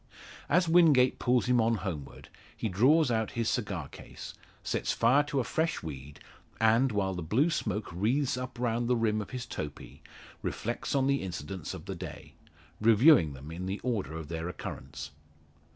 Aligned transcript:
As 0.49 0.67
Wingate 0.67 1.19
pulls 1.19 1.45
him 1.45 1.61
on 1.61 1.75
homeward, 1.75 2.29
he 2.57 2.67
draws 2.69 3.11
out 3.11 3.33
his 3.37 3.47
cigar 3.51 3.87
case, 3.87 4.33
sets 4.63 4.91
fire 4.91 5.21
to 5.25 5.39
a 5.39 5.43
fresh 5.43 5.83
weed, 5.83 6.19
and, 6.59 6.91
while 6.91 7.13
the 7.13 7.21
blue 7.21 7.51
smoke 7.51 7.85
wreaths 7.91 8.35
up 8.35 8.57
round 8.57 8.87
the 8.87 8.95
rim 8.95 9.21
of 9.21 9.29
his 9.29 9.45
topee, 9.45 10.01
reflects 10.41 10.95
on 10.95 11.05
the 11.05 11.21
incidents 11.21 11.75
of 11.75 11.85
the 11.85 11.93
day, 11.93 12.33
reviewing 12.79 13.33
them 13.33 13.51
in 13.51 13.67
the 13.67 13.79
order 13.83 14.15
of 14.17 14.27
their 14.27 14.49
occurrence. 14.49 15.11